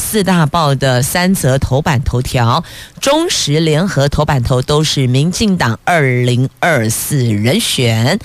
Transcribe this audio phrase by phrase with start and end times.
[0.00, 2.64] 四大报的三则头版头条，
[3.00, 8.18] 中时联合头版头都是民进党二零二四人选。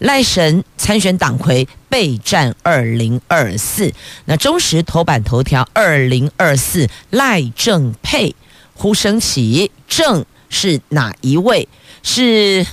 [0.00, 3.92] 赖神参选党魁备战二零二四，
[4.24, 8.34] 那中时头版头条二零二四赖正配
[8.74, 11.68] 呼声起，正是哪一位？
[12.02, 12.66] 是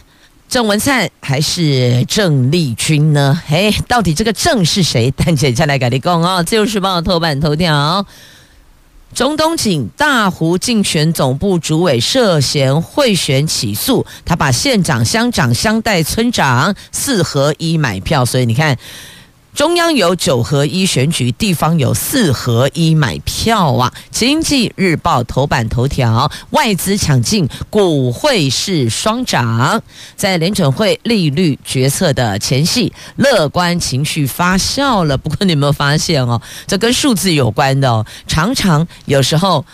[0.52, 3.42] 郑文灿还是郑丽君呢？
[3.48, 5.10] 嘿，到底这个郑是谁？
[5.16, 8.06] 但姐再来给你讲哦，自由时报头版头条。
[9.14, 18.78] 中东锦大湖竞选总部主委涉嫌贿选起诉，他把县长、乡长、乡代、村长四合一买票，所以你看。
[19.54, 23.94] 中央有九合一选举，地方有四合一买票啊！
[24.10, 29.84] 经济日报头版头条：外资抢进，股汇市双涨。
[30.16, 35.18] 在联准会利率决策的前夕，乐观情绪发酵了。
[35.18, 36.42] 不过你有没有发现哦？
[36.66, 39.66] 这跟数字有关的，常常有时候。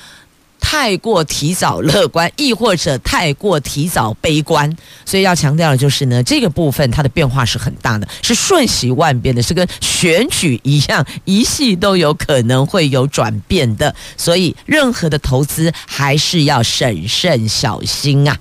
[0.60, 13.94] 太过提早乐观，亦或者太过提早悲观，所以要强调的就是呢，这个部分它的变化是很大的，是瞬息万变的，是跟选举一样，一系都有可能会有转变的。
[14.18, 18.38] 所以任何的投资还是要审慎小心啊。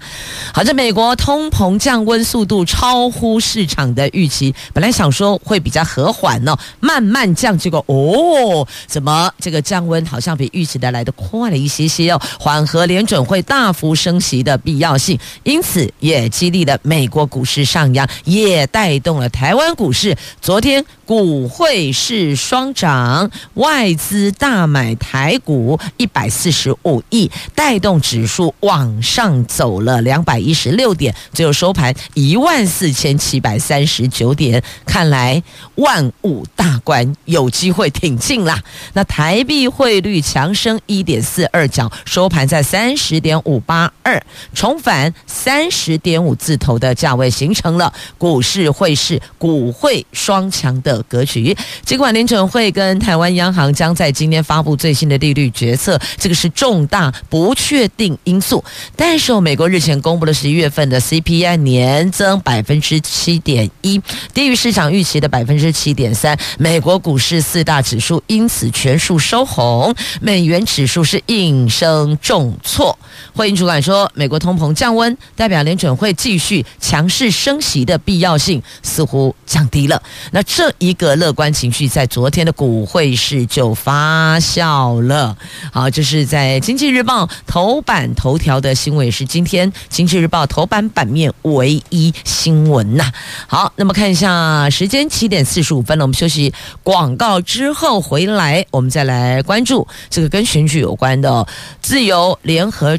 [0.53, 12.06] 好，在美国通膨降温速度超乎市场的预期，本来想说会比较和缓呢、哦，慢慢降，结果哦，怎么这个降温好像比预期的来得快了一些些。
[12.07, 20.17] 要缓和联准会大幅升息的必要性，因此也激励了美国股市上扬，也带动了台湾股市。
[20.41, 34.63] 昨天股汇市双涨，外资大买台股一百四十五亿，带动指数往上走了两百一十六点，最后收盘一万四千七百三十九点。
[34.85, 35.43] 看来
[35.75, 38.63] 万五大关有机会挺进啦。
[38.95, 41.91] 那台币汇率强升一点四二角。
[42.05, 44.23] 收盘在三十点五八二，
[44.55, 51.57] 重返三十点五字头的价位，形成了股市汇市股汇双强的格局。
[51.85, 58.63] 尽管联准会跟台湾央行将在今天发布最新的利率决策，这个是重大不确定因素。
[58.95, 64.01] 但是，美国日前公布了十一月份的 CPI 年增百分之七点一，
[64.35, 66.37] 低于市场预期的百分之七点三。
[66.59, 71.86] 美国股市四大指数因此全数收红，美元指数是应声。
[71.87, 72.99] 等重挫，
[73.35, 80.03] 会议主管说，美国通膨降温，代表联准会继续强势升息的必要性似乎降低了。
[80.33, 85.37] 那这一个乐观情绪在昨天的股汇市就发酵了。
[85.73, 93.13] 好，这是在经济日报头版头条的新闻，也是今天经济日报头版版面唯一新闻呐。
[93.47, 101.47] 好，那么看一下时间，七点四十五分了，我们休息广告之后回来，我们再来关注这个跟选举有关的。
[101.81, 102.99] 自由联合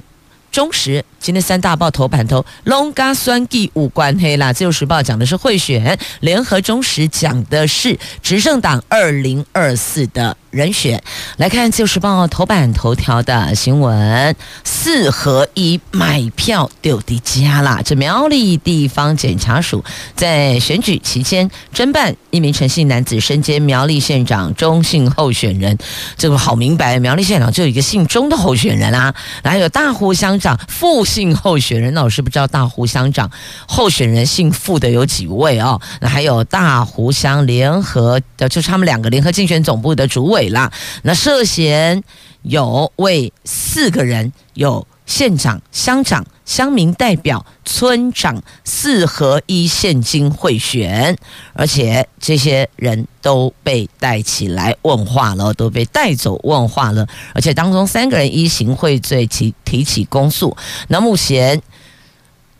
[0.57, 1.05] 忠实。
[1.27, 4.53] 今天三大报头版头，拢跟选举无关黑啦。
[4.53, 10.37] 自由时报讲的是贿选，联合中时讲的是执政党二零二四的。
[10.49, 11.03] 人选
[11.35, 17.81] 来看《自由时报》头版头条的新闻：四合一买票丢迪加啦。
[17.85, 19.83] 这苗栗地方检察署
[20.15, 25.77] 在选举期间侦办一名陈姓男子身兼苗栗县长钟姓候选人。
[26.17, 29.13] 这个好明白，苗栗县长就有一个姓钟的候选人啦
[29.43, 31.91] 啊，还有大湖乡长傅姓候选人。
[31.95, 33.31] 那我是不知道大湖乡长
[33.67, 35.81] 候选人姓傅的有几位哦？
[35.99, 40.49] 那还有大湖乡联合的，就是他们两个联合竞选总部的主委。
[40.49, 42.03] 啦，那涉嫌
[42.43, 51.15] 有为四个人有县长、乡长、乡民代表、村长四合一现金贿选，
[51.53, 57.05] 而且这些人都被带起来问话了，都被带走问话了，
[57.35, 60.55] 而且当中三个人依行贿罪提提起公诉。
[60.87, 61.61] 那目前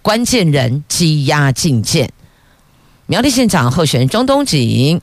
[0.02, 2.12] 关键人羁押禁见，
[3.06, 5.02] 苗栗县长候选人钟东锦。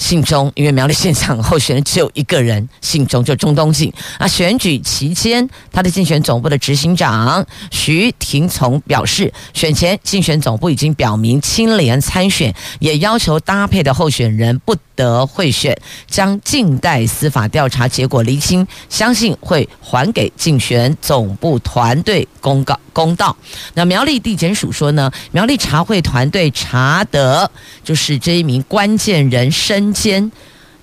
[0.00, 3.92] 姓钟，因为苗栗县长候选人只有一个人姓钟，就钟东锦。
[4.18, 15.74] 啊，选举期间，他的竞选总部的执行长徐廷从表示，选前竞选总部已经表明清廉参选，也要求搭配的候选人不得贿选，
[16.06, 23.34] 将静待司法调查结果厘清，相信会还给竞选总部团队公告公道。
[23.72, 27.50] 那苗栗地检署说呢，苗栗查会团队查得
[27.82, 30.30] 就是这一名关键人身兼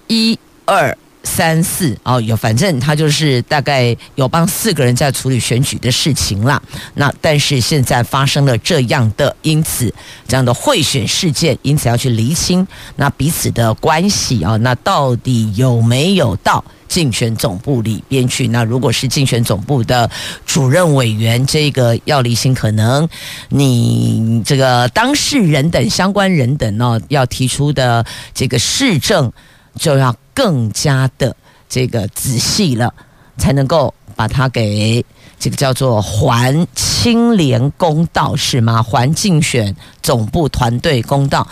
[0.08, 0.98] 一二。
[1.28, 6.62] 三四哦，有反正他就是大概有帮四个人在处理选举的事情啦。
[6.94, 9.94] 那但是现在发生了这样的，因此
[10.28, 12.66] 这样的贿选事件，因此要去厘清
[12.96, 14.56] 那彼此的关系啊。
[14.58, 18.48] 那到底有没有到竞选总部里边去？
[18.48, 20.10] 那如果是竞选总部的
[20.46, 23.08] 主任委员，这个要厘清，可能
[23.50, 29.32] 你这个当事人等相关人等哦，要提出的这个市政
[29.78, 30.16] 就要。
[30.38, 31.36] 更加的
[31.68, 32.94] 这个仔细了，
[33.40, 35.04] 才能够把它给
[35.40, 38.84] 这个叫做还清廉公道是吗？
[38.84, 41.48] 还竞选总部团队公道。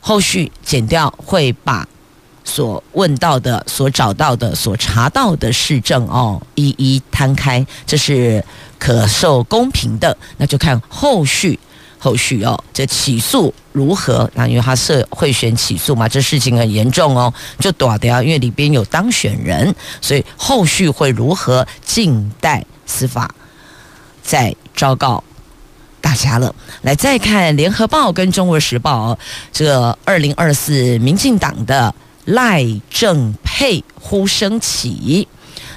[0.00, 1.84] 后续检调会把
[2.44, 8.44] 所问到的、所找到的、所查到的市政哦，一一摊开，这是
[8.78, 10.16] 可受公平的。
[10.36, 11.58] 那就看后续。
[12.04, 14.30] 后续哦，这起诉如何？
[14.34, 21.66] 那因为他是贿选起诉嘛，这事情很严重哦，就躲掉，因为里边有当选人，所以后续会如何？
[21.82, 23.34] 静待司法
[24.22, 25.24] 再昭告
[26.02, 26.54] 大家了。
[26.82, 29.18] 来再看《联合报》跟《中国时报》哦，
[29.50, 31.94] 这二零二四民进党的
[32.26, 35.26] 赖正配呼声起。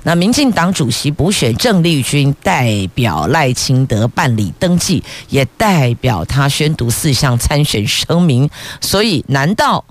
[0.07, 8.49] 那民进党主席补选郑丽君代表赖清德办理登记，也代表他宣读四项参选声明。
[8.79, 9.83] 所以，难道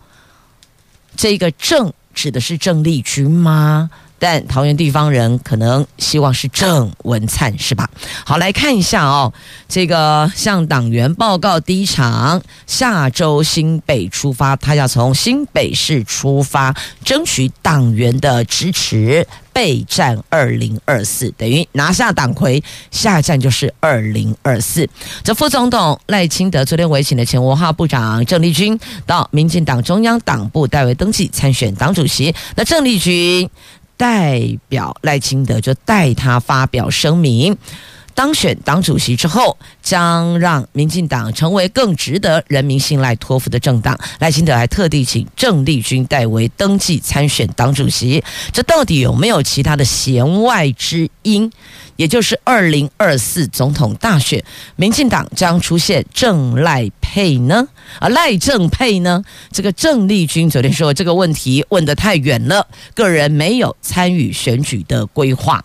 [1.15, 3.91] 这个郑指的是郑丽君吗？
[4.19, 7.89] 但桃园地方人可能希望是郑文灿，是吧？
[8.25, 9.33] 好，来看一下哦，
[9.69, 16.75] 这个向党员报告第一场，下周新北出发，他要从新北市出发，
[17.05, 24.89] 争取党员的支持，备战二零二四，等于拿下党魁，下一站就是二零二四。
[25.23, 33.49] 这副总统赖清德昨天委请的前文化部长郑丽君到民进党中央党部代为登记参选党主席，那郑丽君。
[33.97, 37.57] 代表赖清德就代他发表声明，
[38.17, 43.97] 当选党主席之后，将让民进党成为更值得人民信赖托付的政党。
[44.19, 51.53] 赖清德还特地请郑丽君代为登记参选党主席，这到底有没有其他的弦外之音？
[51.97, 54.43] 也就是二零二四总统大选，
[54.77, 57.69] 民进党将出现郑赖配呢？
[58.01, 59.23] 啊，赖郑配呢？
[59.53, 65.65] 这个郑丽君昨天说这个问题问得太远了，个人没有参与选举的规划，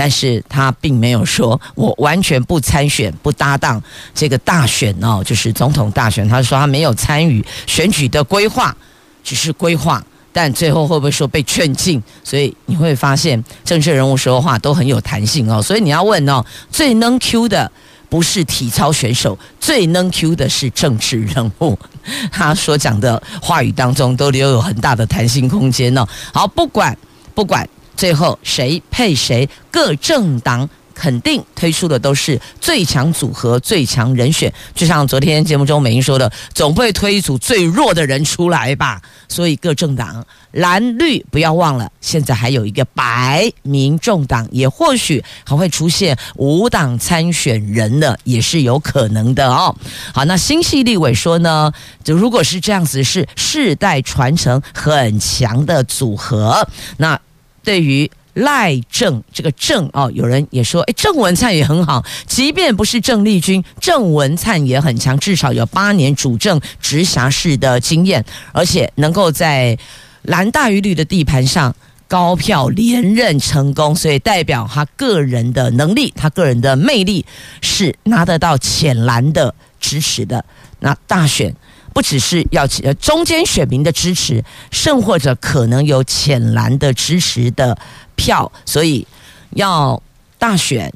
[0.00, 3.78] 但是他并没有说我完全不参选、不搭档
[4.14, 6.26] 这个大选哦，就是总统大选。
[6.26, 8.74] 他说他没有参与选举的规划，
[9.22, 10.02] 只是规划。
[10.32, 12.02] 但最后会不会说被劝进？
[12.24, 15.60] 所以你会发现政治人物说话都很有弹性哦。
[15.60, 17.70] 所以你要问哦，最能 Q 的
[18.08, 21.78] 不是体操选手，最能 Q 的是政治人物。
[22.32, 26.06] 他所讲的话语当中都留有很大的弹性空间哦。
[26.32, 26.96] 好，不管
[27.34, 27.68] 不管
[28.00, 30.66] 最后谁配谁，各政党。
[30.92, 39.00] 肯定推出的都是最强组合、最强人选，就像昨天节目中美英说的，总不会推一组最弱的人出来吧？
[39.26, 49.74] 所以各政党蓝绿不要忘了，现在还有一个白民众党，也或许还会出现无党参选人的，也是有可能的哦。
[50.12, 51.72] 好，那新系立委说呢，
[52.04, 57.18] 就如果是这样子，是世代传承很强的组合，那
[57.62, 58.10] 对于。
[58.34, 69.76] 赖政这个政哦，有人也说，哎，郑文灿也很好，即便不是郑丽君，郑文灿也很强，至少有八年主政直辖市的经验，而且能够在
[70.22, 71.74] 蓝大于绿的地盘上
[72.06, 77.26] 高票连任成功，所以代表他个人的能力，他个人的魅力
[77.60, 80.42] 是拿得到浅蓝的支持的。
[80.78, 81.52] 那大选。
[81.92, 87.76] 不只是要呃中间选民的支持，甚或者可能有浅蓝的支持的
[88.14, 89.06] 票，所以
[89.50, 90.02] 要
[90.38, 90.92] 大选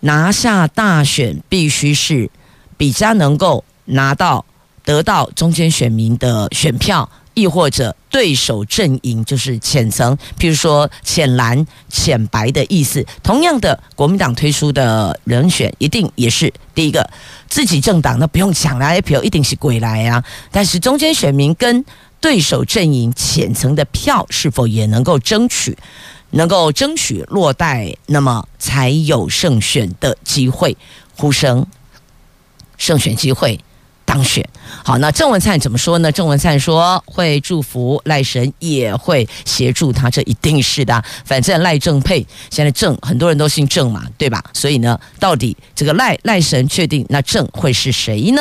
[0.00, 2.30] 拿下大选，必须是
[2.76, 4.44] 比较能够拿到
[4.84, 7.08] 得到中间选民的选票。
[7.36, 13.04] 亦或者对手阵营就是浅层，譬如说浅蓝、浅白的意思。
[13.22, 17.08] 同样的，国民党推出的人选一定也是第一个
[17.46, 20.24] 自己政党，那不用讲了，票一定是鬼来啊。
[20.50, 21.84] 但是中间选民跟
[22.22, 25.76] 对手阵营浅层的票是否也能够争取，
[26.30, 30.74] 能够争取落袋，那么才有胜选的机会。
[31.18, 31.66] 呼声
[32.78, 33.60] 胜选机会。
[34.16, 34.42] 当选。
[34.82, 36.10] 好，那郑文灿怎么说呢？
[36.10, 41.04] 郑文灿说会祝福赖神，也会协助他，这一定是的。
[41.26, 44.42] 反正赖郑配，现在郑很多人都姓郑嘛，对吧？
[44.54, 48.40] 所以呢，到底这个赖赖神确定，那郑会是谁呢？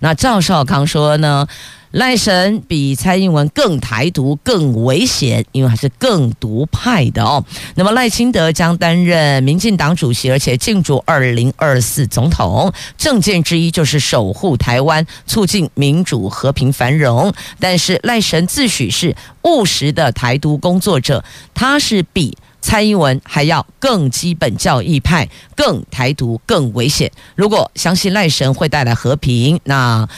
[0.00, 1.46] 那赵少康说呢？
[1.94, 7.44] 赖神比蔡英文更台独、更危险，因为他是更独派的哦。
[7.76, 17.32] 那么赖清德将担任民进党主席，而且竞逐二零二四总统，政见之一就是守护台湾、促进民主、和平、繁荣。
[17.60, 21.24] 但是赖神自诩是务实的台独工作者，
[21.54, 27.12] 他是比蔡英文还要更基本教义派、更台独、更危险。
[27.36, 30.08] 如果相信赖神会带来和平，那。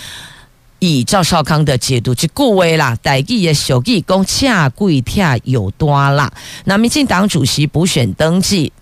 [0.78, 6.32] 以赵少康的解读去顾威啦，台记也小记公恰贵跳有多啦。
[6.64, 8.72] 那民进党主席补选登记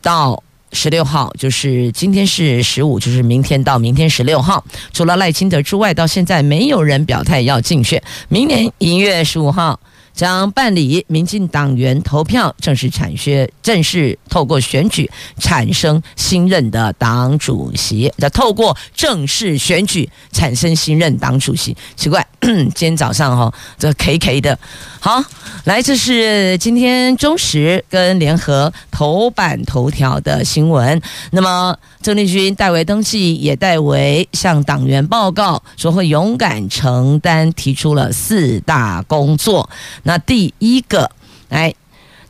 [0.00, 0.42] 到
[0.72, 4.64] 十六号，就是今天是十五，就是明天到明天十六号。
[4.92, 8.02] 除了赖清德之外，到现在没有人表态要竞选。
[8.28, 9.78] 明年一月十五号。
[10.14, 18.12] 将办理民进党员投票，正式产生，正式透过选举产生新任的党主席。
[18.18, 24.58] 要透过正式选举产生新任党主席，奇怪，今天早上哈、哦，这 K K 的。
[25.00, 25.22] 好，
[25.64, 31.00] 来，这是今天中时跟联合头版头条的新闻。
[31.30, 31.76] 那么。
[32.02, 39.70] 郑丽君代为登记，也代为向党员报告，说会勇敢承担，提出了四大工作。
[40.02, 41.10] 那第一个，
[41.48, 41.74] 来，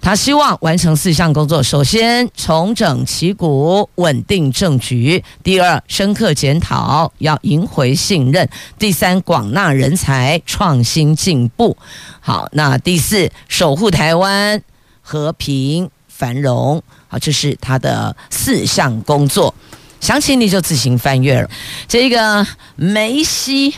[0.00, 8.44] 他希望完成四项工作：首先，重整旗鼓，稳定政局；第二，深刻检讨，要赢回信任；
[8.78, 11.76] 第三，广纳人才，创新进步。
[12.20, 14.60] 好，那第四，守护台湾
[15.00, 16.82] 和平繁荣。
[17.08, 19.54] 好，这是他的四项工作，
[20.00, 21.48] 详情你就自行翻阅了。
[21.86, 23.74] 这个梅西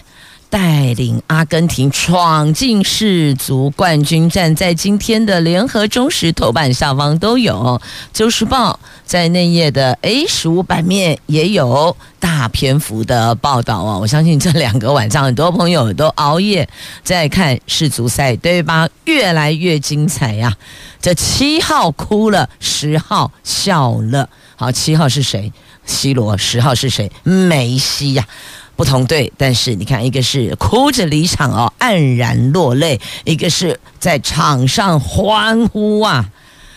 [0.55, 7.81] 带领阿根廷闯进世足冠军战，在今天的联合中时头版下方都有，
[8.13, 13.99] 《周时报》在内页的 A 十五版面也有大篇幅的报道哦。
[14.01, 16.69] 我相信这两个晚上，很多朋友都熬夜
[17.03, 18.89] 在看世足赛，对吧？
[19.07, 20.55] 越来越精彩呀！
[21.03, 24.29] 这七号哭了，十号笑了。
[24.55, 25.53] 好，七号是谁
[25.85, 26.39] ？C 罗。
[26.39, 27.11] 十号是谁？
[27.25, 28.25] 梅西呀。
[28.77, 36.29] 不同队，但是你看，一个是哭着离场哦，黯然落泪；一个是在场上欢呼啊。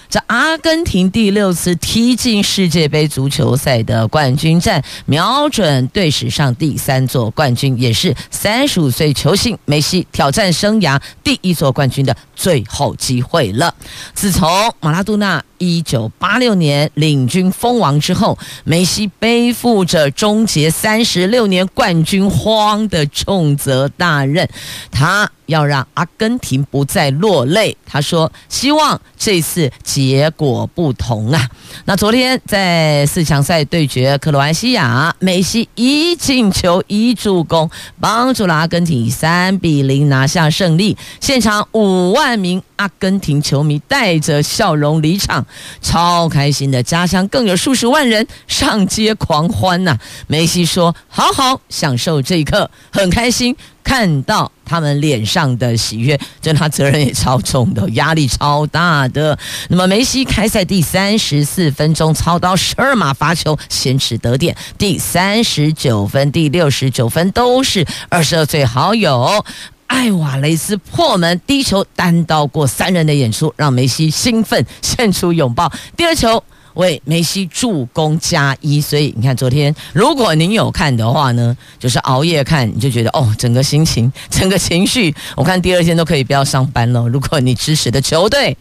[0.10, 13.74] 这阿根廷第六次踢进世界杯足球赛的冠军战，瞄准队史上第三座冠军，也是三十五岁球星梅西挑战生涯第一座冠军的最后机会了。
[14.14, 14.50] 自从
[14.80, 24.48] 马拉多纳一九八六年领军封王之后，梅西背负着终结三十六年冠军荒的重责大任，
[24.90, 25.30] 他。
[25.48, 31.50] 要让阿根廷不再落泪，他说希望这次结果不同啊。
[31.86, 40.96] 那昨天在四强赛对决克罗埃西亚，梅西一进球一助攻，帮助了阿根廷三比零拿下胜利。
[41.20, 45.46] 现场五万名阿根廷球迷带着笑容离场，
[45.82, 46.82] 超开心的。
[46.82, 59.40] 家乡更有数十万人上街狂欢呐、梅西说：“好好享受这一刻，很开心。”看到他们脸上的喜悦，真他责任也超重的，压力超大的。
[59.70, 64.54] 那么梅西开赛第三十四分钟操刀十二码罚球，先驰得点。
[64.78, 69.46] 第三十九分、第六十九分都是二十二岁好友
[69.88, 75.72] 艾瓦雷斯破门，第一球单刀过三人的演出，让梅西兴奋献出拥抱。
[75.96, 76.44] 第二球。
[76.74, 87.08] 为梅西助攻加一，所以你看，昨天如果您有看的话呢，就是熬夜看，你就觉得哦，整个心情、整个情绪，我看第二天都可以不要上班了。
[87.08, 88.56] 如果你支持的球队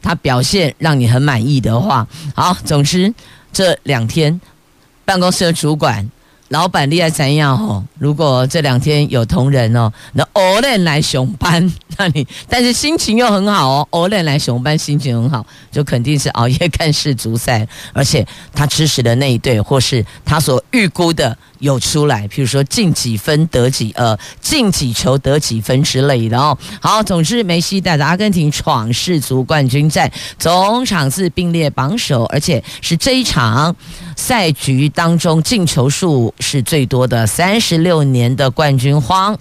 [0.00, 3.12] 他表现让你很满意的话，好，总之
[3.52, 4.40] 这两天
[5.04, 6.10] 办公室的主管。
[6.50, 7.84] 老板厉害怎样哦？
[7.96, 26.58] 如果这两天有同仁哦，那偶然来熊班， 那你但是心情又很好哦，偶然来熊班心情很好，就肯定是熬夜看世足赛，而且他支持的那一队或是他所预估的有出来，譬如说进几分得几呃进几球得几分之类的哦。
[26.80, 33.76] 好，总之梅西带着阿根廷闯世足冠军战，总场次并列榜首，而且是这一场
[34.20, 39.36] 赛局当中进球数是最多的，三十六年的冠军荒，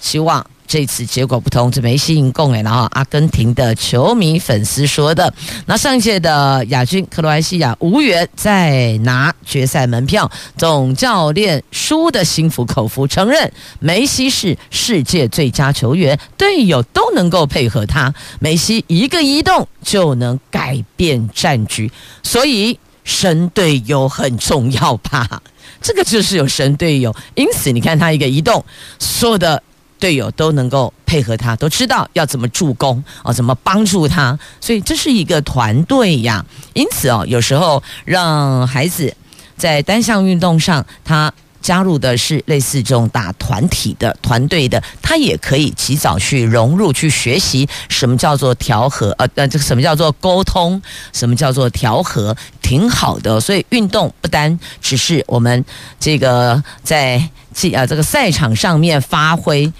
[0.00, 5.32] 希望这次结果不同，这梅西引供诶，然后阿根廷的球迷粉丝说的。
[5.66, 21.92] 那上一届的亚军克罗埃西亚无缘再拿决赛门票，总教练输得心服口服，承认梅西是世界最佳球员，队友都能够配合他，梅西一个移动就能改变战局，
[22.22, 25.42] 所以神队友很重要吧？
[25.82, 28.64] 这个就是有神队友，因此你看他一个移动，
[28.98, 29.62] 所有的。
[30.00, 36.42] 队友都能够配合他，都知道要怎么助攻哦，怎么帮助他，所以这是一个团队呀。
[36.72, 39.14] 因此哦，有时候让孩子
[39.58, 41.30] 在单项运动上，他
[41.60, 50.80] 加入的是类似这种打团体的团队的，他也可以及早去融入、去学习什么叫做调和，呃呃，这个什么叫做沟通，
[51.12, 53.40] 什么叫做调和，挺好的。
[53.40, 55.64] 所以运动不单只是我们
[55.98, 57.30] 这个在。
[57.74, 59.70] 啊，这个赛场上面发挥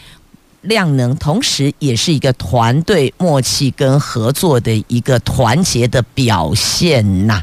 [0.63, 7.43] 量能，同时也是一个团队默契跟合作的一个团结的表现呐。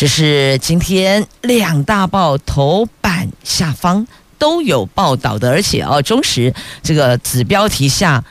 [0.00, 4.06] 这是今天两大报头版下方
[4.38, 8.24] 都有报道的，而且哦，中时这个子标题下。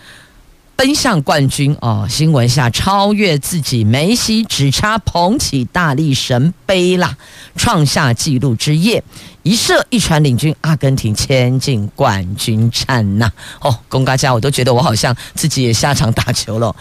[0.76, 2.08] 奔向冠军哦！
[2.10, 7.18] 新闻下超越自己，梅西只差捧起大力神杯啦，
[7.58, 9.04] 创下纪录之夜，
[9.44, 16.74] 一射一传领军，阿根廷前进冠军战呐、哦，公嘎家，我都觉得我好像自己也下场打球了。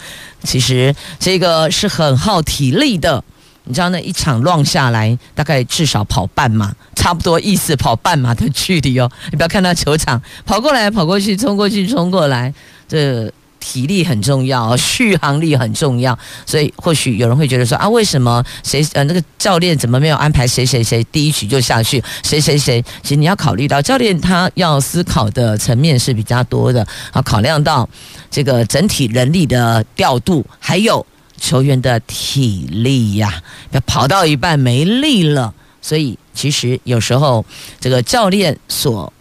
[0.45, 3.21] 其实这个是很耗体力的，
[3.69, 9.09] 你知道那一场乱下来，大概至少跑半马，差不多意思跑半马的距离哦。
[9.31, 12.53] 你不要看他球场跑过来跑过去，冲过去冲过来，
[12.87, 13.31] 这。
[13.61, 22.01] 体力很重要，续航力很重要，所以或许有人会觉得说啊，为什么谁呃那个教练怎么没有安排谁谁谁第一局就下去？
[22.23, 22.81] 谁谁谁？
[23.03, 27.87] 其实你要考虑到教练他要思考的层面是比较多的，啊，考量到
[28.31, 31.05] 这个整体人力的调度，还有
[31.39, 33.41] 球员的体力呀，
[33.71, 37.45] 要跑到一半没力了，所以其实有时候
[37.79, 39.11] 这个教练所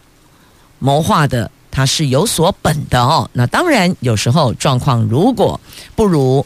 [0.78, 1.50] 谋划的。
[1.70, 5.60] 他是有所本的哦，那当然有时候状况如果
[5.94, 6.44] 不如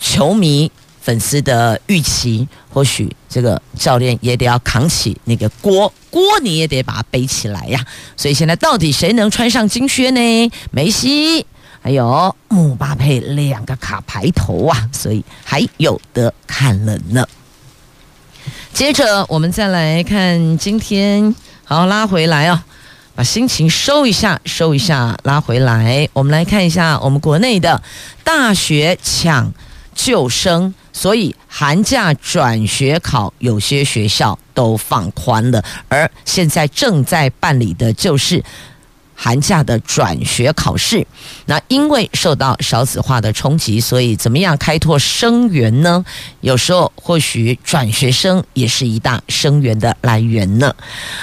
[0.00, 0.68] 球迷
[1.00, 7.86] 粉丝的预期，或许这个教练也得要扛起那个锅，锅你也得把它背起来呀。
[8.16, 10.50] 所以现在到底谁能穿上金靴呢？
[10.72, 11.46] 梅西
[11.82, 17.26] 还有姆巴佩两个卡牌头啊，所以还有得看了呢。
[18.72, 22.70] 接着我们再来看今天，好，拉回来啊、哦。
[23.14, 26.08] 把心情收一下，收一下，拉回来。
[26.12, 27.82] 我们来看一下我们国内的
[28.22, 29.52] 大学抢
[29.94, 38.42] 救生，所以寒假转学考有些学校都放宽了，而现在正在办理的就是。
[39.14, 41.06] 寒假的转学考试，
[41.46, 46.04] 那因为受到少子化的冲击，所以怎么样开拓生源呢？
[46.40, 50.74] 有时候或许转学生也是一大生源的来源呢。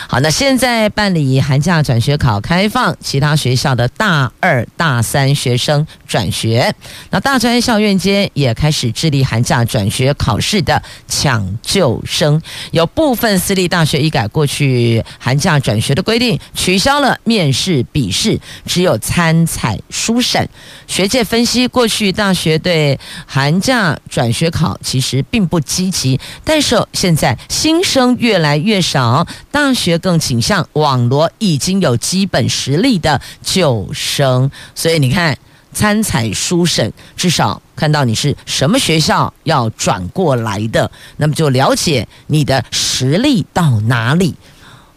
[0.07, 6.73] 好，那现在办理寒假转学考开放，其他学校的大二、大三学生转学，
[7.09, 12.41] 那大专校院间也开始致力寒假转学考试的抢救生。
[12.71, 17.79] 有部分私立大学一改过去寒假转学的规定，取消了面试。
[17.91, 20.49] 笔试只有参采书审，
[20.87, 35.37] 学界分析，过去大学对寒假转学考其实并不积极，但是现在新生越来越少，大学更倾向网罗已经有基本实力的旧生，所以你看
[35.73, 44.35] 参采书审，至少看到你是什么学校要转过来的，那么就了解你的实力到哪里，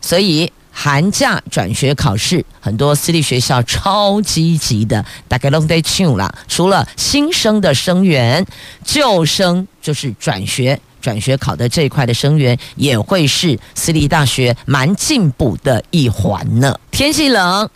[0.00, 0.52] 所以。
[0.72, 6.34] 寒假转学考试，很多私立学校超积极的，大概都得抢了。
[6.48, 8.44] 除了新生的生源，
[8.84, 16.76] 旧生就是转学转学考的这一块的生源，也会是私立大学蛮进补的一环呢。
[16.90, 17.68] 天气冷，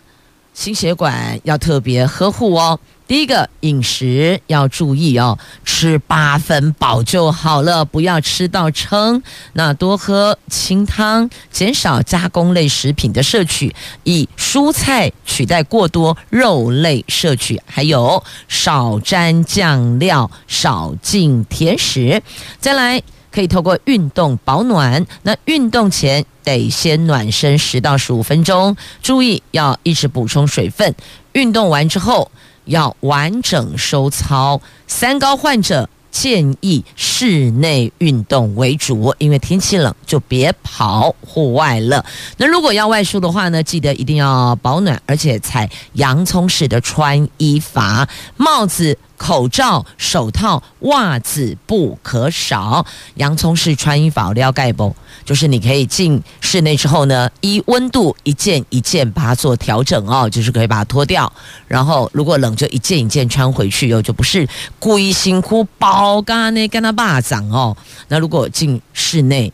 [0.53, 2.79] 心血管要特别呵护哦。
[3.07, 9.23] 第一个饮食要注意哦，吃八分饱就好了，不要吃到撑。
[9.53, 22.21] 那多喝清汤，减少加工类食品的摄取，以蔬菜取代过多肉类摄取，还有少沾酱料，少进甜食。
[22.59, 30.93] 再来可以透过运动保暖，那运动前得先暖身十到十五分钟，注意要一直补充水分。
[31.31, 32.29] 运动完之后。
[32.67, 42.05] 要完整收操，三高患者建议室内运动为主，因为天气冷就别跑户外了。
[42.37, 48.97] 那如果要外出的话呢，记得一定要保暖，而且采洋葱式的穿衣法，帽子。
[49.17, 52.85] 口罩、手套、袜子不可少。
[53.15, 54.95] 洋葱式穿衣法了解不？
[55.27, 61.31] 就是你可以进室内之后呢，依温度一件一件把它做调整哦，就是可以把它脱掉。
[61.67, 64.47] 然后如果冷就一件一件穿回去哟，就不是
[64.79, 67.75] 故意辛苦包干呢跟他霸掌哦。
[68.07, 69.51] 那如果进室内。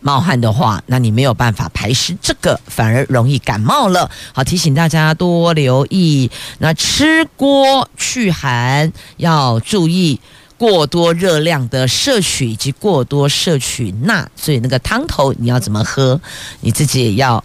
[0.00, 4.08] 冒汗的话，那你没有办法排湿，这个反而容易感冒了。
[4.32, 6.30] 好，提醒大家多留意。
[6.58, 10.20] 那吃锅去寒要注意
[10.58, 16.20] 过多热量的摄取以及过多摄取钠，所以那个汤头你要怎么喝，
[16.60, 17.42] 你自己也要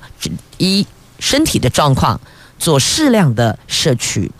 [0.58, 0.86] 依
[1.19, 2.19] 身体的状况
[2.58, 4.32] 做适量的摄取。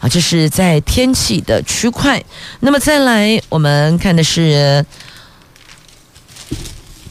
[0.00, 2.22] 啊，这是在天气的区块。
[2.60, 4.84] 那么再来，我们看的是。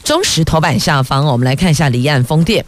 [0.04, 2.62] 中石头版下方，我们来看一下离岸风电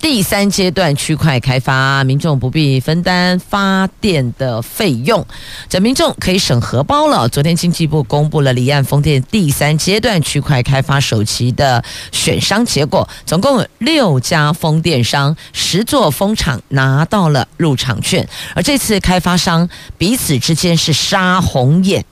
[0.00, 5.24] 第三阶段区块开发，民众不必分担发电的费用，
[5.68, 7.28] 这民众可以省荷包了。
[7.28, 22.04] 昨天经济部公布了离岸风电第三阶段区块开发首期的选商结果，总共有六家风电商，十座风场拿到了入场券，而这次开发商彼此之间是杀红眼。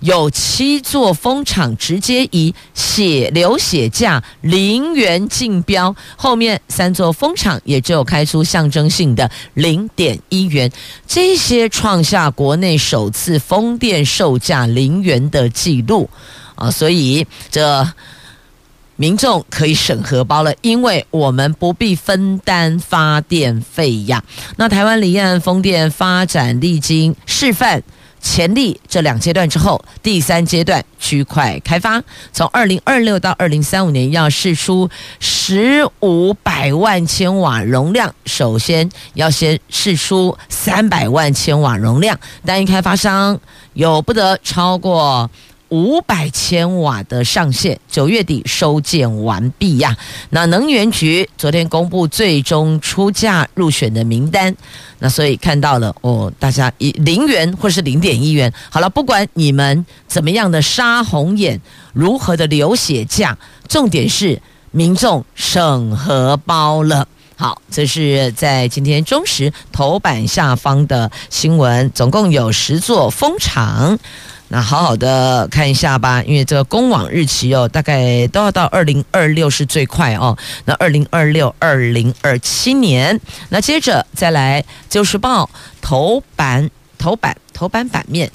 [0.00, 10.70] 有七座风场直接以血流血价零元竞标，后面三座风场也只有开出象征性的零点一元，
[11.06, 16.10] 这些创下国内首次风电售价零元的记录
[16.54, 16.70] 啊！
[16.70, 17.88] 所以这
[18.96, 24.22] 民众可以省荷包了，因为我们不必分担发电费呀。
[24.56, 27.82] 那台湾离岸风电发展历经示范。
[28.24, 34.88] 潜力这两阶段之后，第三阶段区块开发，从二零二六到二零三五年要试出
[35.20, 43.38] 十五百万千瓦容量，首先要先试出三百万千瓦容量，单一开发商
[43.74, 45.30] 有不得超过。
[45.70, 49.96] 五百千瓦的上限，九月底收件完毕呀。
[50.30, 54.54] 那能源局昨天公布最终出价入选的名单，
[54.98, 61.60] 那所以看到了哦，大家以零元或是零点一元，好了，不管你们怎么样的杀红眼，
[61.92, 63.36] 如何的流血价，
[63.68, 67.08] 重点是民众省荷包了。
[67.36, 73.98] 好，这是在今天中时头版下方的新闻，总共有十座风场。
[74.48, 80.36] 那好好的看一下吧，因为这个公网日期哦，大概都要到二零二六是最快哦。
[80.66, 85.44] 那二零二六、二零二七年，那接着再来《就是报》
[85.80, 88.30] 头版、头版、头版版面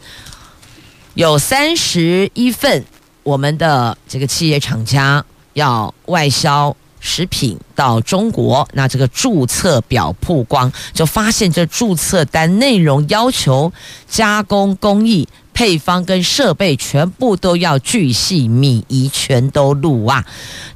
[1.13, 2.83] 有三十一份，
[3.23, 13.71] 我们的这个企业厂家要外销食品到中国，那这个注册表曝光，就发现这注册单内容要求
[14.05, 15.29] 加工工艺。
[15.51, 20.23] 配方跟设备全部都要巨细靡遗，全都录啊！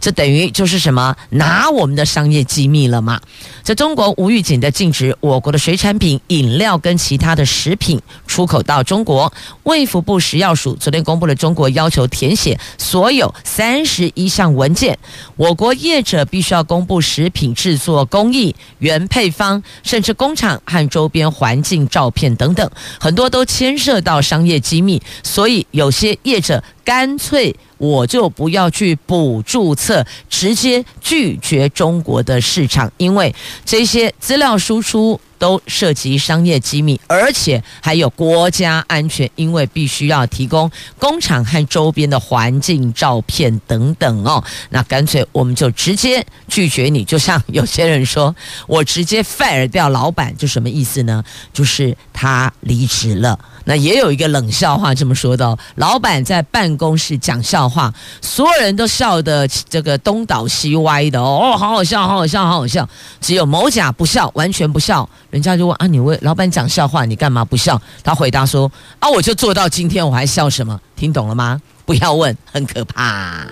[0.01, 1.15] 这等于就是什么？
[1.29, 3.21] 拿我们的商业机密了吗？
[3.61, 9.31] 在中国无预警的禁止我国的水产品、饮料跟其他的食品出口到中国。
[9.63, 14.99] 卫福部食药署昨天公布了中国要求填写所有三十一项文件，
[15.37, 27.55] 我国业者必须要公布食品制作工艺、原配方，甚至工厂和周边环境照片等等，很多都牵涉到商业机密，所以有些业者干脆。
[27.79, 44.41] 我就不要去补注册，直接拒绝中国的市场，因为这些资料输出都涉及商业机密，而且还有国家安全，因为必须要提供工厂和周边的环境照片等等哦。
[44.69, 48.33] 那干脆我们就直接拒绝你，就像有些人说
[48.65, 51.21] 我直接 fire 掉老板，就什么意思呢？
[51.51, 53.37] 就是他离职了。
[53.65, 62.87] 那也有一个冷笑话这么说的：老板在办公室讲笑话，所有人都笑得这个东倒西歪的哦，哦，好好笑，好好笑，好好笑。
[63.21, 65.07] 只有某甲不笑，完全不笑。
[65.29, 67.81] 人家就问啊，你为老板讲笑话，你干嘛不笑？
[68.03, 70.79] 他回答说啊，我就做到今天，我还笑什么？
[70.95, 71.61] 听懂了吗？
[71.85, 73.45] 不要问，很可怕。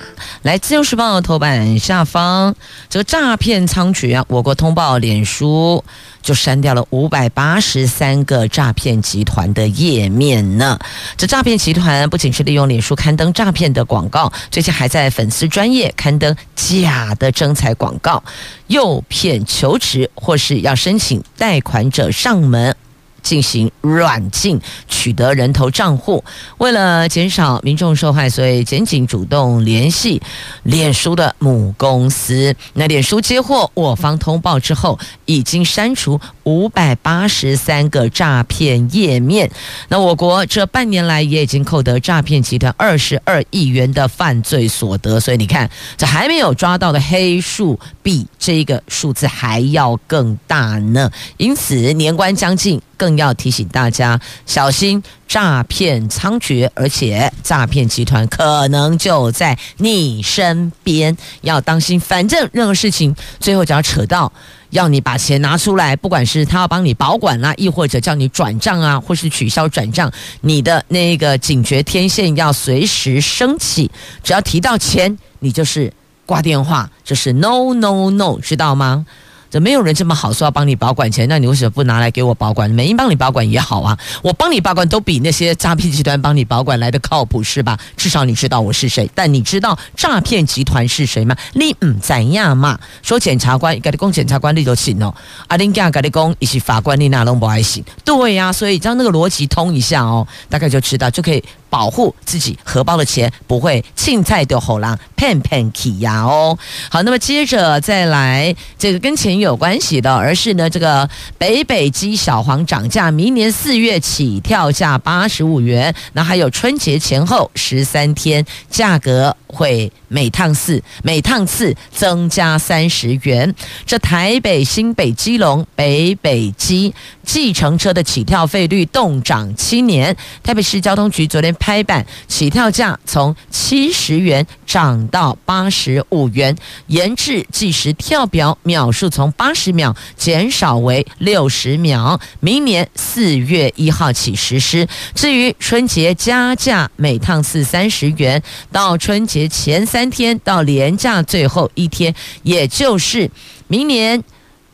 [0.44, 2.56] 来，自由时报头版下方，
[2.90, 4.26] 这个诈骗猖獗啊！
[4.28, 5.84] 我国通报脸书
[6.22, 10.80] 就删掉了五百八十三个诈骗集团的页面呢。
[11.18, 18.24] 这诈骗集团不仅是利用脸书刊登诈骗的广告，最近还在粉丝专页刊登假的征才广告，
[18.68, 22.76] 诱骗求职或是要申请贷款者上门。
[23.22, 26.24] 进行软禁，取得人头账户。
[26.58, 30.22] 为了减少民众受害，所以检警主动联系
[30.64, 32.56] 脸书的母公司。
[32.74, 39.50] 那脸书接获我方通报之后，已经删除五百八十三个诈骗页面。
[39.90, 45.20] 那我国这半年来也已经扣得诈骗集团二十二亿元的犯罪所得。
[45.20, 51.12] 所以你看，这还没有抓到的黑数比这个数字还要更大呢。
[51.38, 52.82] 因此，年关将近。
[53.02, 62.00] 更要提醒大家小心诈骗猖獗，而且诈骗集团可能就在你身边，要当心。
[62.00, 64.32] 反正任何事情最后只要扯到
[64.70, 70.12] 要你把钱拿出来，不管是他要帮你保管啊，亦或者叫你转账啊，或是取消转账，
[70.42, 73.90] 你的那个警觉天线要随时升起。
[74.24, 75.92] 只要提到钱，你就是
[76.28, 79.08] 挂电话，就是 no no no，知道吗？
[79.52, 82.72] 这没有人这么好说要帮你保管钱，那你为什么不拿来给我保管？
[82.72, 87.78] 没人帮你保管也好啊，我帮你保管都比那些诈骗集团帮你保管来的靠谱是吧？
[87.98, 91.36] 至少你知道我是谁，但你知道诈骗集团是谁吗？
[91.54, 92.80] 你唔怎样嘛？
[93.02, 95.14] 说检察官，跟你讲检察官你就行哦，
[95.48, 97.84] 阿林家跟你讲一些法官你哪拢不爱行？
[98.06, 101.44] 对呀、啊，所以将那个逻辑通一下哦，大概就知道就可以。
[101.72, 106.58] 保护自己荷包的钱不会青菜丢后浪骗骗起呀哦。
[106.90, 123.56] 好，那么接着再来这个跟钱有关系的，而是呢这个北北基小黄涨价，明年四月起跳价八十五元，那还有春节前后十三天价格会每趟次每趟次增加三十元。
[123.86, 131.56] 这台北新北基隆北北基计程车的起跳费率动涨七年，台北市交通局昨天。
[131.62, 144.88] 拍板，起跳价从七十元涨到八十五元，延至计时跳表秒数从八十秒减少为六十秒，明年四月一号起实施。
[145.14, 153.30] 至于春节加价，每趟次三十元，到春节前三天到连假最后一天，也就是
[153.68, 154.24] 明年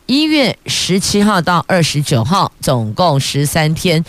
[0.06, 4.02] 一月十七号到二十九号，总共十三天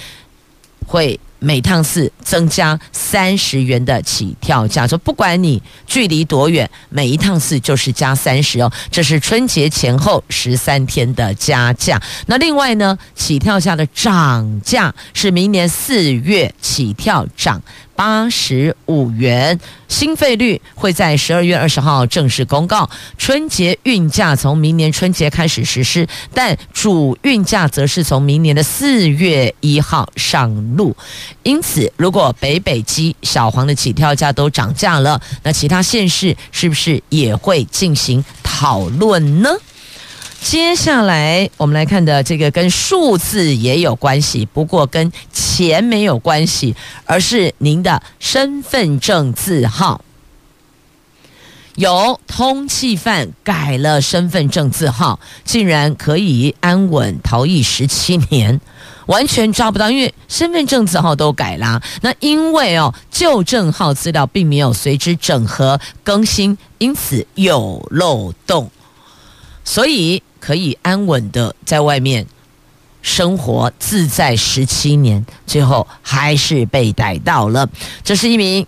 [0.88, 1.20] 会。
[1.40, 8.72] 每趟次增加三十元的起跳价，说不管你距离多远，每一趟次就是加三十哦。
[8.92, 12.02] 这是春节前后十三天的加价。
[12.28, 17.62] 那另外呢，起跳价的涨价是明年四月起跳涨。
[18.00, 19.60] 八十五元，
[19.90, 22.90] 新费率会在十二月二十号正式公告。
[23.18, 30.96] 春节运价从明年春节开始实施，但主运价则是从明年的四月一号上路。
[31.44, 39.50] 因此，如果北北基小黄的起跳价都涨价了，那其他县市是不是也会进行讨论呢？
[40.42, 46.76] 接下来我们来看的这个跟数字也有关系，不过跟钱没有关系，
[47.06, 50.02] 而是您的身份证字号。
[51.76, 58.60] 有通缉犯改了身份证字号，竟然可以安稳逃逸十七年，
[59.06, 61.82] 完全抓不到，因为身份证字号都改了。
[62.02, 68.72] 那因为哦，旧证号资料并没有随之整合更新，因此有漏洞，
[69.64, 70.24] 所以。
[70.40, 72.26] 可以安稳的在外面
[73.02, 77.70] 生活自在十七年，最后还是被逮到了。
[78.04, 78.66] 这是一名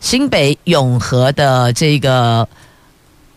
[0.00, 2.48] 新北永和的这个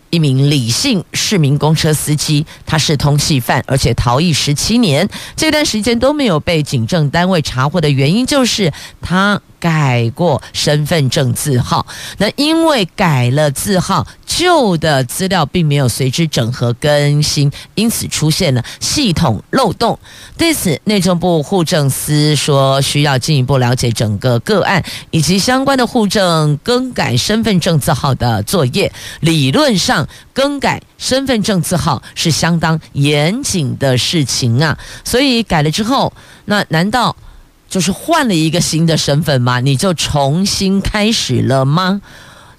[0.09, 8.71] 一名李姓市民公车司机，他是通缉犯，而且逃逸十七年，这段时间都没有被警政单位查获的原因，就是
[9.01, 9.41] 他。
[9.63, 19.97] 改过身份证字号，那因为改了字号，旧的资料并没有随之整合更新，因此出现了系统漏洞。
[20.37, 28.91] 对此，内政部户政司说，需要进一步了解整个个案以及相关的户政更改身份证字号的作业。
[29.21, 36.11] 理论上，更改身份证字号是相当严谨的事情啊，所以改了之后，
[36.43, 37.15] 那难道？
[37.73, 39.59] 就是换了一个新的身份吗？
[39.59, 41.99] 你就重新开始了吗？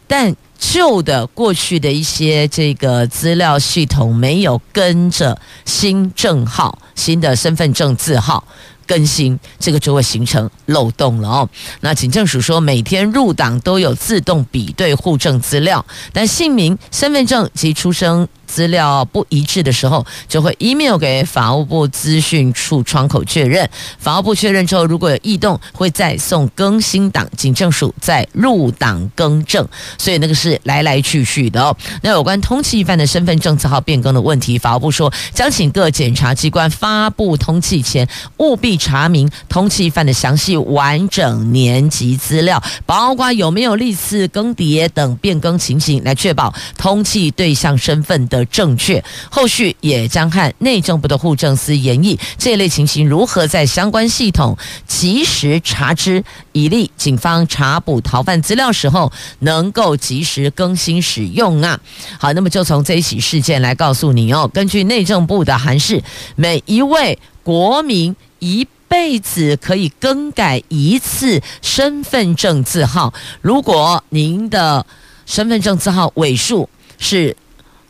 [0.08, 8.42] 但旧的过去的一些这个资料系统没有跟着新证号、新的身份证字号
[8.88, 11.48] 更新，这个就会形成漏洞了哦。
[11.78, 23.68] 那警政署说，每天入党都有自动比对户政资料，但姓名、身份证及出生资料不一致的时候，就会 email 给法务部资讯处窗口确认。
[23.98, 29.66] 法务部确认之后，如果有异动，会再送更新档，警政署再入档更正。
[29.98, 31.76] 所以那个是来来去去的哦。
[32.02, 49.02] 那有关通缉犯的身份证字号变更的问题，法务部说将请各检察机关发布通缉前，务必查明通缉犯的详细完整年级资料，包括有没有历次更迭等变更情形，来确保通缉对象身份的正确。
[49.30, 61.78] 后续也将和内政部的户政司研议这一类情形如何在相关系统及时查知，以利警方查捕逃犯资料时候能够及时更新使用啊。
[62.18, 66.02] 好，那么就从这一起事件来告诉你哦，根据内政部的函释，
[66.34, 73.12] 每一位国民一辈子可以更改一次身份证字号。
[73.40, 74.84] 如果您的
[75.26, 76.68] 身份证字号尾数
[76.98, 77.36] 是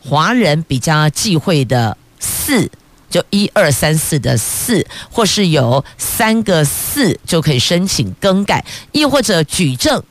[0.07, 2.69] 华人比较忌讳的四，
[3.09, 10.03] 就一二三四的四，或是有三个四就可以申请更改，亦或者举证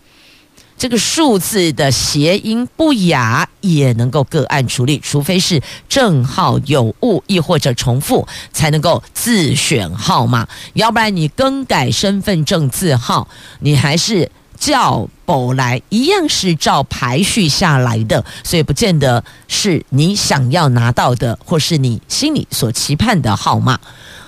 [0.76, 13.28] 这个数字的谐音不雅，也能够个案处理，除非是证号有误，亦或者重复，才能够自选号码，要不然你更改身份证字号，
[13.60, 14.28] 你还是。
[14.58, 23.78] 叫宝来一样是照排序下来的，所以不见得是你想要拿到的，或是你心里所期盼的号码，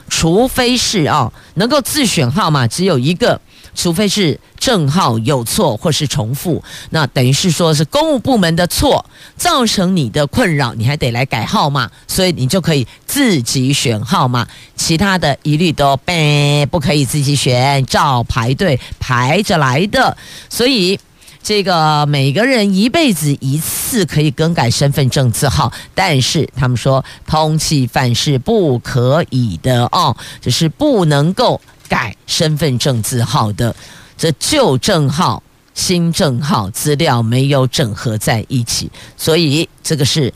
[0.09, 3.41] 除非是哦，能够自选号码只有一个。
[3.77, 9.05] 除非是证号有错或是重复，那等于是说是公务部门的错
[9.37, 20.17] 造成你的困扰，你还得来改号码，所以你就可以自己选号码，其他的一律都呗，不可以自己选，照排队排着来的。
[20.49, 20.99] 所以
[21.43, 31.61] 这个每个人一辈子一次可以更改身份证字号，但是他们说通缉犯是不可以的哦，就是不能够。
[31.89, 33.75] 改身份证字号的
[34.17, 35.43] 这旧证号、
[35.75, 40.33] 新证号资料没有整合在一起，所以这个是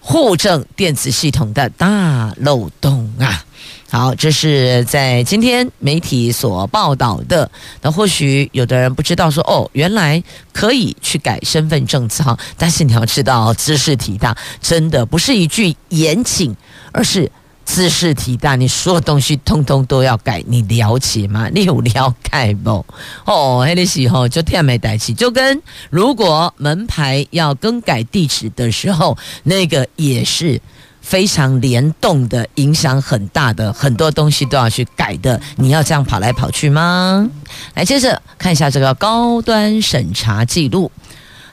[0.00, 3.44] 户政电子系统的大漏洞啊！
[3.90, 7.50] 好，这是在今天媒体所报道的。
[7.82, 16.56] 那或许有的人不知道说，哦，原来可以去改身份证字号，但是你要知道，兹事体大，真的不是一句严请，
[16.92, 17.30] 而是。
[17.72, 21.48] 兹事体大，你所有东西通通都要改，你了解吗？
[21.54, 22.84] 你有了解不？
[23.24, 30.60] 哦，那个时候就天没带起，就跟如果门牌要更改地址的时候，那个也是
[31.00, 35.40] 非常联动的，影响很大的，很多东西都要去改的。
[35.56, 37.30] 你要这样跑来跑去吗？
[37.74, 40.90] 来，接着看一下这个高端审查记录。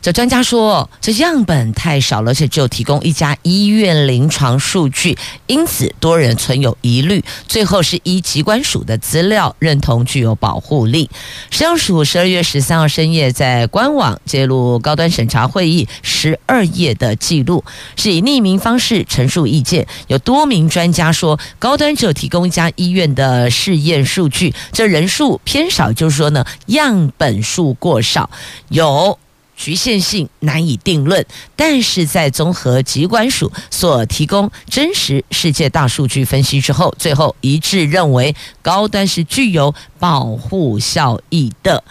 [0.01, 7.23] 这专家说，这样本太少了，而且只有提供一家医院临床数据，因此多人存有疑虑。
[7.47, 11.09] 最后是依机关署的资料，认同具有保护力。
[11.49, 17.63] 食药署十二月十三号深夜在官网揭露高端审查会议十二页的记录，
[17.95, 19.85] 是以匿名方式陈述意见。
[20.07, 28.29] 有多名专家说，高端只有提供一家医院的试验数据，这人数偏少，就是说呢，样本数过少，
[28.69, 29.19] 有。
[29.57, 41.83] 局限性难以定论，但是在综合疾管署所提供真实世界大数据分析之后，最后一致认为高端是具有保护效益的。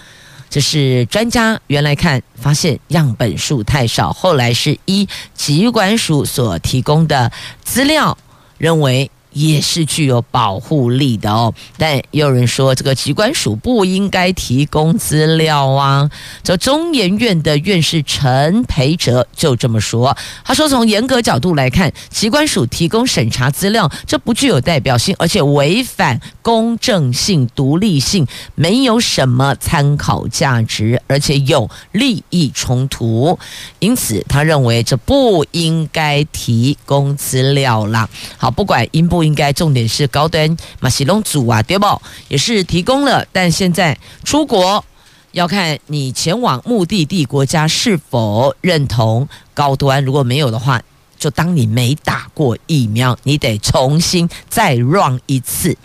[0.48, 7.30] 这是专家原来看发现样本数太少，后来是一疾管署所提供的
[7.62, 8.16] 资料
[8.56, 9.10] 认为。
[9.36, 16.10] 也是具有保护力的哦，但也有人说这个机关署不应该提供资料啊。
[16.42, 33.38] 这中研院的院士陈培哲就这么说，他说从严格角度来看，机关署提供审查资料，这不具有代表性，而且违反公正性、独立性，没有什么参考价值，而且有利益冲突，
[33.80, 38.08] 因此他认为这不应该提供资料啦。
[38.38, 39.25] 好，不管应不。
[39.26, 42.00] 应该重点是高端马西龙组啊，对不？
[42.28, 44.84] 也是提供了，但现在出国
[45.32, 50.80] 要看你前往目的地国家是否认同高端，如果没有的话。
[51.18, 55.76] 就当你没打过疫苗，你得重新再 run 一次。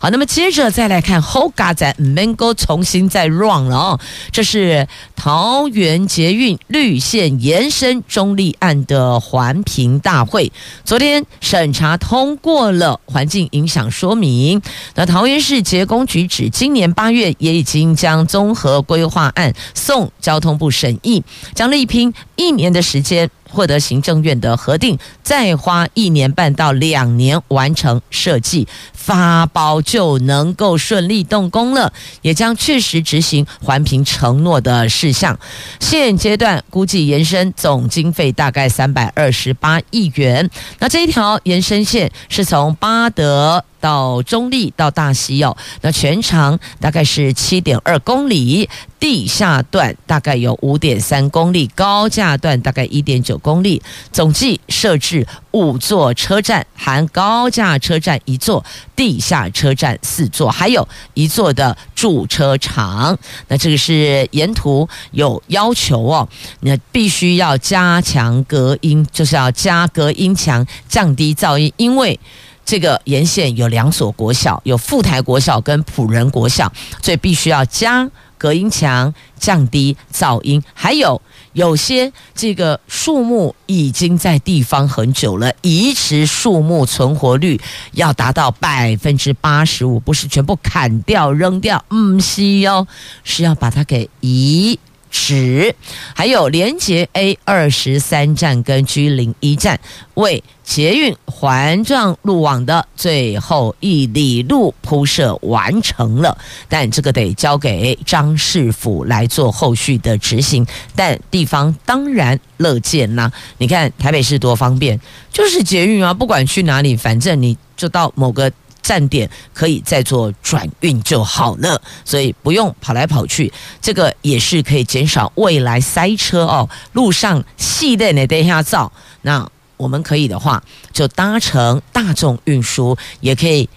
[0.00, 4.00] 好，那么接着再来看后嘎仔能够重新再 run 了哦。
[4.32, 10.52] 这是桃园捷运绿线延伸中立案的环评大会，
[10.84, 14.60] 昨天审查通过了环境影响说明。
[14.94, 21.22] 那桃园市捷工局指，今年八月也已经将综合规划案送交通部审议，
[21.54, 23.30] 将力拼一年的时间。
[23.48, 31.92] 获得行政院的核定，再花一年半到两年完成设计发包，就能够顺利动工了，
[32.22, 35.38] 也将确实执行环评承诺的事项。
[35.80, 40.48] 现阶段估计延伸总经费大概三百二十八亿元。
[40.78, 43.64] 那这一条延伸线是从巴德。
[43.80, 48.68] 到中立到大溪哦，那全长大概是七点二公里，
[49.00, 53.80] 地下段大概有五点三公里，高架段大概一点九公里，
[54.12, 58.64] 总计设置五座车站，含高架车站一座，
[58.96, 63.16] 地下车站四座，还有一座的驻车场。
[63.46, 66.28] 那这个是沿途有要求哦，
[66.60, 72.18] 那必须要加强隔音，就是要加隔音墙，降低噪音，因为。
[72.64, 76.70] 这个沿线有两所国小，有富台国小跟普仁国小，
[77.02, 78.06] 所以必须要加
[78.38, 80.62] 隔音墙，降低噪音。
[80.72, 81.20] 还有
[81.52, 87.60] 有些这个树木已经在地方很久了，移植树木存活率
[87.92, 92.86] 要达到百分之八十五，不是全部砍掉扔掉，嗯，是哟，
[93.24, 94.78] 是要把它给移。
[95.10, 95.74] 十，
[96.14, 99.78] 还有连接 A 二十三站跟 G 零一站，
[100.14, 106.36] 为捷运环状路网的最后一里路铺设完成了，
[106.68, 113.30] 但这个得交给张市府来做后续的执行，但地方当然乐见呐。
[113.58, 115.00] 你看台北市多方便，
[115.32, 118.52] 就是捷运啊，不管去哪里，反正你就到某个。
[118.88, 126.66] 站点可以再做转运就好了，所以不用跑来跑去，这个也是可以减少未来塞车哦。
[126.94, 133.68] 路上系列的你等下照，那我们可以的话就搭乘大众运输，也可以。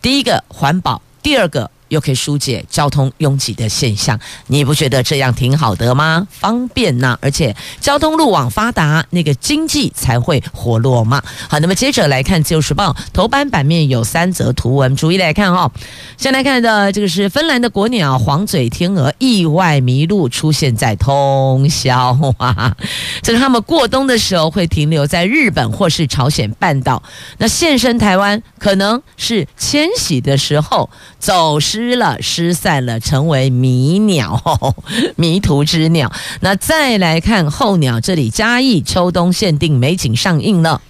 [0.00, 1.70] 第一个环保，第二个。
[1.94, 4.18] 又可以疏解交通拥挤的现象，
[4.48, 6.26] 你不觉得这样挺好的吗？
[6.28, 11.22] 方便呐，而且交通路网发达，那个经济才会活络嘛。
[11.48, 15.70] 好，那么接着来看《自由时报》头版版面有三则图文，逐一来看哦。
[16.16, 22.76] 先来看的这个是芬兰的国鸟黄嘴天鹅意外迷路，出现在通宵啊。
[23.22, 27.00] 这是他们过冬的时候会停留在日本或是朝鲜半岛，
[27.38, 30.90] 那现身台湾可能是迁徙的时候
[31.20, 31.83] 走失。
[31.84, 34.42] 失了，失散了，成为迷鸟，
[35.16, 36.10] 迷途之鸟。
[36.40, 40.80] 那再来看候鸟，这里嘉义秋冬限定美景上映了。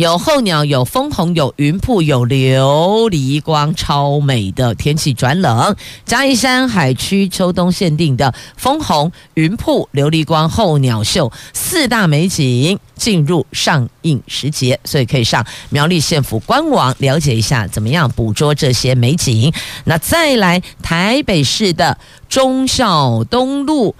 [0.00, 4.74] 有候鸟，有枫红，有云瀑，有琉璃光，超美的。
[4.74, 5.76] 天气转冷，
[6.06, 19.52] 嘉义山海区秋冬限定的枫红、云瀑、琉璃光候鸟秀四大美景进入上映时节，所以可以上苗栗县府官网了解一下怎么样捕捉这些美景。
[19.84, 23.94] 那再来台北市的忠孝东路。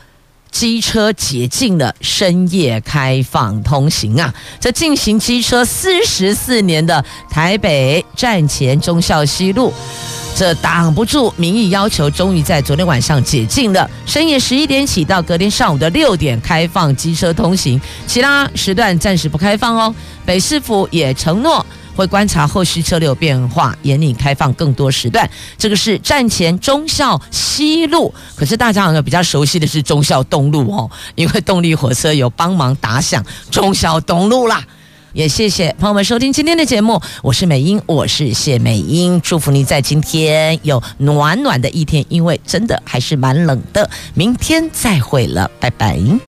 [0.50, 4.34] 机车解禁了，深夜开放通行啊！
[4.58, 9.72] 这进行机车四十四年的台北站前忠孝西路，
[10.36, 13.88] 这挡不住民意要求，终于在昨天晚上解禁了。
[14.04, 19.94] 深夜十一点起到隔天上午的六点开放机车通行，其他时段暂时不开放哦。
[20.26, 21.64] 北市府也承诺。
[21.94, 25.28] 会观察后续车流变化，严令开放更多时段。
[25.58, 34.64] 这个是站前忠孝西路，可是大家好像比较熟悉的是忠孝东路哦，因为动力火车有帮忙打响忠孝东路啦。
[35.12, 43.90] 也谢谢朋友们收听今天的节目，我是美英，我是谢美英，祝福你在今天有暖暖的一天，因为真的还是蛮冷的。
[44.14, 46.20] 明天再会了，拜拜。